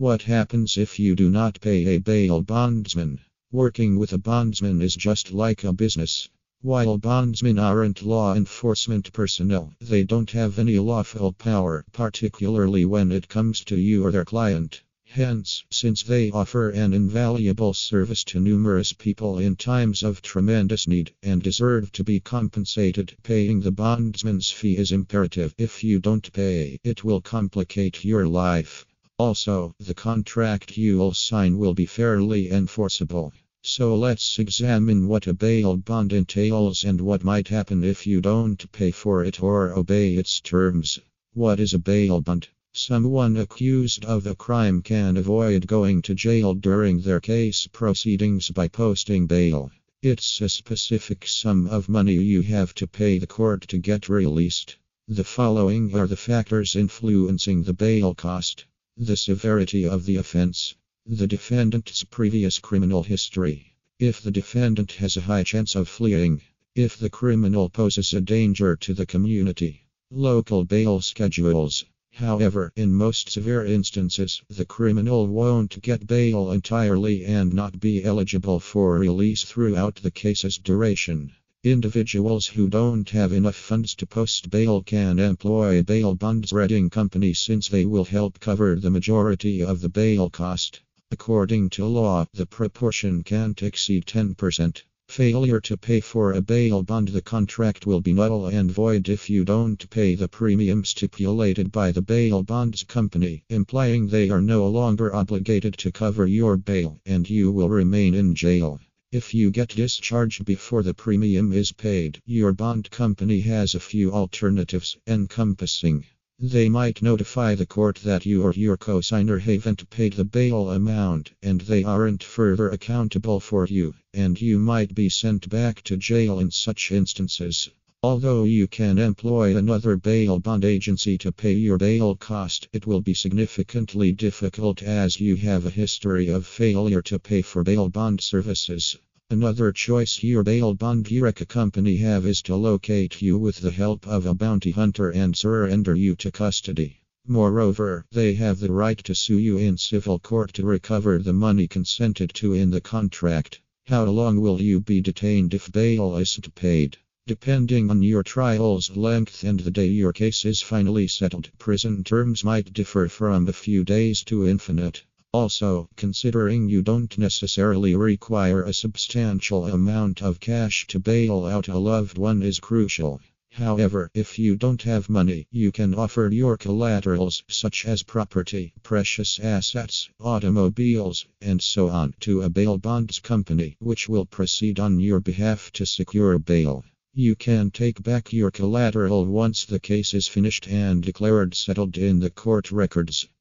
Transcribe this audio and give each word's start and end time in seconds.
What 0.00 0.22
happens 0.22 0.78
if 0.78 0.98
you 0.98 1.14
do 1.14 1.28
not 1.28 1.60
pay 1.60 1.84
a 1.88 1.98
bail 1.98 2.40
bondsman? 2.40 3.20
Working 3.52 3.98
with 3.98 4.14
a 4.14 4.18
bondsman 4.18 4.80
is 4.80 4.96
just 4.96 5.30
like 5.30 5.62
a 5.62 5.74
business. 5.74 6.26
While 6.62 6.96
bondsmen 6.96 7.58
aren't 7.58 8.00
law 8.02 8.34
enforcement 8.34 9.12
personnel, 9.12 9.74
they 9.78 10.04
don't 10.04 10.30
have 10.30 10.58
any 10.58 10.78
lawful 10.78 11.34
power, 11.34 11.84
particularly 11.92 12.86
when 12.86 13.12
it 13.12 13.28
comes 13.28 13.62
to 13.64 13.76
you 13.76 14.02
or 14.02 14.10
their 14.10 14.24
client. 14.24 14.80
Hence, 15.04 15.64
since 15.70 16.02
they 16.02 16.30
offer 16.30 16.70
an 16.70 16.94
invaluable 16.94 17.74
service 17.74 18.24
to 18.24 18.40
numerous 18.40 18.94
people 18.94 19.38
in 19.38 19.54
times 19.54 20.02
of 20.02 20.22
tremendous 20.22 20.88
need 20.88 21.12
and 21.22 21.42
deserve 21.42 21.92
to 21.92 22.02
be 22.02 22.20
compensated, 22.20 23.14
paying 23.22 23.60
the 23.60 23.70
bondsman's 23.70 24.50
fee 24.50 24.78
is 24.78 24.92
imperative. 24.92 25.54
If 25.58 25.84
you 25.84 26.00
don't 26.00 26.32
pay, 26.32 26.78
it 26.84 27.04
will 27.04 27.20
complicate 27.20 28.02
your 28.02 28.26
life. 28.26 28.86
Also, 29.22 29.74
the 29.78 29.92
contract 29.92 30.78
you'll 30.78 31.12
sign 31.12 31.58
will 31.58 31.74
be 31.74 31.84
fairly 31.84 32.50
enforceable. 32.50 33.30
So 33.62 33.94
let's 33.94 34.38
examine 34.38 35.08
what 35.08 35.26
a 35.26 35.34
bail 35.34 35.76
bond 35.76 36.14
entails 36.14 36.84
and 36.84 37.02
what 37.02 37.22
might 37.22 37.48
happen 37.48 37.84
if 37.84 38.06
you 38.06 38.22
don't 38.22 38.72
pay 38.72 38.90
for 38.90 39.22
it 39.22 39.42
or 39.42 39.76
obey 39.76 40.14
its 40.14 40.40
terms. 40.40 40.98
What 41.34 41.60
is 41.60 41.74
a 41.74 41.78
bail 41.78 42.22
bond? 42.22 42.48
Someone 42.72 43.36
accused 43.36 44.06
of 44.06 44.26
a 44.26 44.34
crime 44.34 44.80
can 44.80 45.18
avoid 45.18 45.66
going 45.66 46.00
to 46.00 46.14
jail 46.14 46.54
during 46.54 47.02
their 47.02 47.20
case 47.20 47.66
proceedings 47.66 48.48
by 48.50 48.68
posting 48.68 49.26
bail. 49.26 49.70
It's 50.00 50.40
a 50.40 50.48
specific 50.48 51.26
sum 51.26 51.66
of 51.66 51.90
money 51.90 52.14
you 52.14 52.40
have 52.40 52.74
to 52.76 52.86
pay 52.86 53.18
the 53.18 53.26
court 53.26 53.68
to 53.68 53.76
get 53.76 54.08
released. 54.08 54.76
The 55.08 55.24
following 55.24 55.94
are 55.94 56.06
the 56.06 56.16
factors 56.16 56.74
influencing 56.74 57.64
the 57.64 57.74
bail 57.74 58.14
cost 58.14 58.64
the 59.02 59.16
severity 59.16 59.86
of 59.86 60.04
the 60.04 60.16
offense. 60.16 60.74
The 61.06 61.26
defendant's 61.26 62.04
previous 62.04 62.58
criminal 62.58 63.02
history. 63.02 63.74
If 63.98 64.20
the 64.20 64.30
defendant 64.30 64.92
has 64.92 65.16
a 65.16 65.22
high 65.22 65.42
chance 65.42 65.74
of 65.74 65.88
fleeing. 65.88 66.42
If 66.74 66.98
the 66.98 67.08
criminal 67.08 67.70
poses 67.70 68.12
a 68.12 68.20
danger 68.20 68.76
to 68.76 68.92
the 68.92 69.06
community. 69.06 69.86
Local 70.10 70.64
bail 70.64 71.00
schedules. 71.00 71.86
However, 72.12 72.72
in 72.76 72.92
most 72.92 73.30
severe 73.30 73.64
instances, 73.64 74.42
the 74.50 74.66
criminal 74.66 75.26
won't 75.26 75.80
get 75.80 76.06
bail 76.06 76.50
entirely 76.50 77.24
and 77.24 77.54
not 77.54 77.80
be 77.80 78.04
eligible 78.04 78.60
for 78.60 78.98
release 78.98 79.44
throughout 79.44 79.94
the 80.02 80.10
case's 80.10 80.58
duration. 80.58 81.32
Individuals 81.62 82.46
who 82.46 82.70
don't 82.70 83.10
have 83.10 83.34
enough 83.34 83.54
funds 83.54 83.94
to 83.94 84.06
post 84.06 84.48
bail 84.48 84.82
can 84.82 85.18
employ 85.18 85.82
bail 85.82 86.14
bonds 86.14 86.54
Redding 86.54 86.88
company 86.88 87.34
since 87.34 87.68
they 87.68 87.84
will 87.84 88.06
help 88.06 88.40
cover 88.40 88.76
the 88.76 88.88
majority 88.88 89.62
of 89.62 89.82
the 89.82 89.90
bail 89.90 90.30
cost. 90.30 90.80
According 91.10 91.68
to 91.70 91.84
law, 91.84 92.24
the 92.32 92.46
proportion 92.46 93.22
can't 93.22 93.62
exceed 93.62 94.06
10%. 94.06 94.82
Failure 95.10 95.60
to 95.60 95.76
pay 95.76 96.00
for 96.00 96.32
a 96.32 96.40
bail 96.40 96.82
bond, 96.82 97.08
the 97.08 97.20
contract 97.20 97.84
will 97.84 98.00
be 98.00 98.14
null 98.14 98.46
and 98.46 98.72
void 98.72 99.10
if 99.10 99.28
you 99.28 99.44
don't 99.44 99.90
pay 99.90 100.14
the 100.14 100.28
premium 100.28 100.82
stipulated 100.82 101.70
by 101.70 101.92
the 101.92 102.00
bail 102.00 102.42
bonds 102.42 102.84
company, 102.84 103.44
implying 103.50 104.08
they 104.08 104.30
are 104.30 104.40
no 104.40 104.66
longer 104.66 105.14
obligated 105.14 105.76
to 105.76 105.92
cover 105.92 106.26
your 106.26 106.56
bail 106.56 106.98
and 107.04 107.28
you 107.28 107.52
will 107.52 107.68
remain 107.68 108.14
in 108.14 108.34
jail. 108.34 108.80
If 109.12 109.34
you 109.34 109.50
get 109.50 109.70
discharged 109.70 110.44
before 110.44 110.84
the 110.84 110.94
premium 110.94 111.52
is 111.52 111.72
paid, 111.72 112.22
your 112.26 112.52
bond 112.52 112.92
company 112.92 113.40
has 113.40 113.74
a 113.74 113.80
few 113.80 114.12
alternatives 114.12 114.96
encompassing. 115.04 116.06
They 116.38 116.68
might 116.68 117.02
notify 117.02 117.56
the 117.56 117.66
court 117.66 117.96
that 118.04 118.24
you 118.24 118.44
or 118.44 118.52
your 118.52 118.76
cosigner 118.76 119.40
haven't 119.40 119.90
paid 119.90 120.12
the 120.12 120.24
bail 120.24 120.70
amount 120.70 121.32
and 121.42 121.60
they 121.62 121.82
aren't 121.82 122.22
further 122.22 122.68
accountable 122.68 123.40
for 123.40 123.66
you, 123.66 123.96
and 124.14 124.40
you 124.40 124.60
might 124.60 124.94
be 124.94 125.08
sent 125.08 125.48
back 125.48 125.82
to 125.82 125.96
jail 125.96 126.38
in 126.38 126.52
such 126.52 126.92
instances. 126.92 127.68
Although 128.02 128.44
you 128.44 128.66
can 128.66 128.96
employ 128.96 129.54
another 129.54 129.94
bail 129.94 130.38
bond 130.38 130.64
agency 130.64 131.18
to 131.18 131.30
pay 131.30 131.52
your 131.52 131.76
bail 131.76 132.16
cost, 132.16 132.66
it 132.72 132.86
will 132.86 133.02
be 133.02 133.12
significantly 133.12 134.10
difficult 134.10 134.82
as 134.82 135.20
you 135.20 135.36
have 135.36 135.66
a 135.66 135.70
history 135.70 136.28
of 136.28 136.46
failure 136.46 137.02
to 137.02 137.18
pay 137.18 137.42
for 137.42 137.62
bail 137.62 137.90
bond 137.90 138.22
services. 138.22 138.96
Another 139.28 139.70
choice 139.70 140.22
your 140.22 140.42
bail 140.42 140.72
bond 140.72 141.10
Eureka 141.10 141.44
company 141.44 141.98
have 141.98 142.24
is 142.24 142.40
to 142.40 142.56
locate 142.56 143.20
you 143.20 143.36
with 143.36 143.60
the 143.60 143.70
help 143.70 144.06
of 144.06 144.24
a 144.24 144.32
bounty 144.32 144.70
hunter 144.70 145.10
and 145.10 145.36
surrender 145.36 145.94
you 145.94 146.16
to 146.16 146.32
custody. 146.32 147.02
Moreover, 147.26 148.06
they 148.12 148.32
have 148.32 148.60
the 148.60 148.72
right 148.72 148.96
to 149.04 149.14
sue 149.14 149.36
you 149.36 149.58
in 149.58 149.76
civil 149.76 150.18
court 150.18 150.54
to 150.54 150.64
recover 150.64 151.18
the 151.18 151.34
money 151.34 151.68
consented 151.68 152.32
to 152.32 152.54
in 152.54 152.70
the 152.70 152.80
contract. 152.80 153.60
How 153.88 154.06
long 154.06 154.40
will 154.40 154.62
you 154.62 154.80
be 154.80 155.02
detained 155.02 155.52
if 155.52 155.70
bail 155.70 156.16
isn't 156.16 156.54
paid? 156.54 156.96
Depending 157.30 157.90
on 157.90 158.02
your 158.02 158.24
trial's 158.24 158.90
length 158.96 159.44
and 159.44 159.60
the 159.60 159.70
day 159.70 159.86
your 159.86 160.12
case 160.12 160.44
is 160.44 160.60
finally 160.60 161.06
settled, 161.06 161.48
prison 161.58 162.02
terms 162.02 162.42
might 162.42 162.72
differ 162.72 163.06
from 163.06 163.46
a 163.46 163.52
few 163.52 163.84
days 163.84 164.24
to 164.24 164.48
infinite. 164.48 165.04
Also, 165.32 165.88
considering 165.94 166.68
you 166.68 166.82
don't 166.82 167.16
necessarily 167.18 167.94
require 167.94 168.64
a 168.64 168.72
substantial 168.72 169.66
amount 169.66 170.20
of 170.22 170.40
cash 170.40 170.88
to 170.88 170.98
bail 170.98 171.44
out 171.44 171.68
a 171.68 171.78
loved 171.78 172.18
one 172.18 172.42
is 172.42 172.58
crucial. 172.58 173.20
However, 173.52 174.10
if 174.12 174.36
you 174.36 174.56
don't 174.56 174.82
have 174.82 175.08
money, 175.08 175.46
you 175.52 175.70
can 175.70 175.94
offer 175.94 176.28
your 176.32 176.56
collaterals, 176.56 177.44
such 177.46 177.86
as 177.86 178.02
property, 178.02 178.72
precious 178.82 179.38
assets, 179.38 180.10
automobiles, 180.18 181.26
and 181.40 181.62
so 181.62 181.90
on, 181.90 182.12
to 182.20 182.42
a 182.42 182.48
bail 182.48 182.76
bonds 182.76 183.20
company, 183.20 183.76
which 183.78 184.08
will 184.08 184.26
proceed 184.26 184.80
on 184.80 184.98
your 184.98 185.20
behalf 185.20 185.70
to 185.74 185.86
secure 185.86 186.36
bail. 186.40 186.84
You 187.14 187.34
can 187.34 187.72
take 187.72 188.00
back 188.04 188.32
your 188.32 188.52
collateral 188.52 189.26
once 189.26 189.64
the 189.64 189.80
case 189.80 190.14
is 190.14 190.28
finished 190.28 190.68
and 190.68 191.02
declared 191.02 191.56
settled 191.56 191.98
in 191.98 192.20
the 192.20 192.30
court 192.30 192.70
records. 192.70 193.26